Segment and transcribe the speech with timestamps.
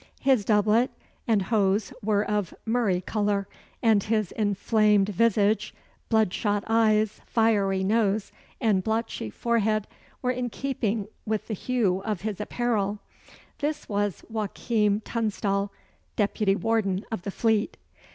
[0.21, 0.89] His doublet
[1.27, 3.47] and hose were of murrey colour;
[3.83, 5.75] and his inflamed visage,
[6.09, 9.85] blood shot eyes, fiery nose, and blotchy forehead,
[10.23, 12.97] were in keeping with the hue of his apparel.
[13.59, 15.71] This was Joachim Tunstall,
[16.15, 17.77] Deputy Warden of the Fleet.